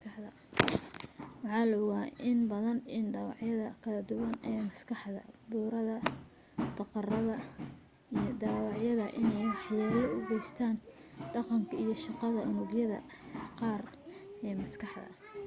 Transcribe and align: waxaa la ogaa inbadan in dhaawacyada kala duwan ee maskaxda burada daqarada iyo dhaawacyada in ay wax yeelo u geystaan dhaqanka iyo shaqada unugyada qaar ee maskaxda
waxaa 1.43 1.63
la 1.71 1.75
ogaa 1.83 2.07
inbadan 2.31 2.79
in 2.97 3.05
dhaawacyada 3.13 3.67
kala 3.83 4.01
duwan 4.09 4.33
ee 4.51 4.59
maskaxda 4.69 5.21
burada 5.49 5.95
daqarada 6.77 7.35
iyo 8.15 8.31
dhaawacyada 8.41 9.05
in 9.21 9.29
ay 9.39 9.45
wax 9.51 9.61
yeelo 9.77 10.05
u 10.17 10.19
geystaan 10.29 10.75
dhaqanka 11.33 11.73
iyo 11.83 11.93
shaqada 12.03 12.39
unugyada 12.51 12.99
qaar 13.59 13.81
ee 14.47 14.55
maskaxda 14.61 15.09